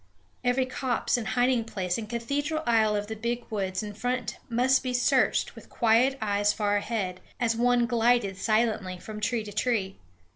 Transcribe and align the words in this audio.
Every 0.43 0.65
copse 0.65 1.15
and 1.15 1.27
hiding 1.27 1.63
place 1.63 1.95
and 1.99 2.09
cathedral 2.09 2.63
aisle 2.65 2.95
of 2.95 3.05
the 3.05 3.13
big 3.15 3.45
woods 3.51 3.83
in 3.83 3.93
front 3.93 4.37
must 4.49 4.81
be 4.81 4.95
searched 4.95 5.53
with 5.55 5.69
quiet 5.69 6.17
eyes 6.19 6.51
far 6.51 6.75
ahead, 6.75 7.19
as 7.39 7.55
one 7.55 7.85
glided 7.85 8.35
silently 8.35 8.97
from 8.97 9.19
tree 9.19 9.43
to 9.43 9.53
tree. 9.53 9.97